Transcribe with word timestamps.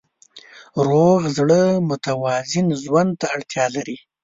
روغ 0.85 1.19
زړه 1.37 1.61
متوازن 1.89 2.67
ژوند 2.83 3.11
ته 3.19 3.25
اړتیا 3.35 3.65
لري. 3.75 3.97